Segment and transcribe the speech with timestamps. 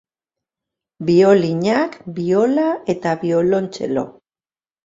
[1.09, 2.67] Biolinak, biola
[2.97, 4.09] eta biolontxelo.